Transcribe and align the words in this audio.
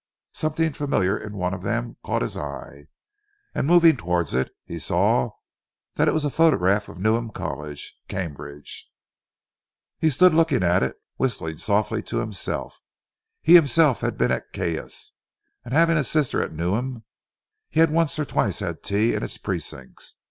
Something 0.33 0.73
familiar 0.73 1.15
in 1.15 1.33
one 1.33 1.53
of 1.53 1.61
them 1.61 1.95
caught 2.03 2.23
his 2.23 2.35
eye, 2.35 2.87
and 3.53 3.67
moving 3.67 3.97
towards 3.97 4.33
it 4.33 4.49
he 4.65 4.79
saw 4.79 5.29
that 5.93 6.07
it 6.07 6.11
was 6.11 6.25
a 6.25 6.31
photograph 6.31 6.89
of 6.89 6.97
Newham 6.97 7.29
College, 7.31 7.99
Cambridge. 8.07 8.89
He 9.99 10.09
stood 10.09 10.33
looking 10.33 10.63
at 10.63 10.81
it, 10.81 10.95
whistling 11.17 11.59
softly 11.59 12.01
to 12.01 12.17
himself. 12.17 12.81
He 13.43 13.53
himself 13.53 13.99
had 13.99 14.17
been 14.17 14.31
at 14.31 14.51
Caius, 14.53 15.13
and 15.63 15.71
having 15.71 15.97
a 15.97 16.03
sister 16.03 16.41
at 16.41 16.51
Newham, 16.51 17.03
had 17.73 17.91
once 17.91 18.17
or 18.17 18.25
twice 18.25 18.57
had 18.59 18.81
tea 18.81 19.13
in 19.13 19.21
its 19.21 19.37
precincts. 19.37 20.15